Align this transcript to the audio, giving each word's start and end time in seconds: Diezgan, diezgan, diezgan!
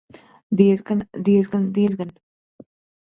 Diezgan, 0.61 1.03
diezgan, 1.29 1.69
diezgan! 1.77 2.17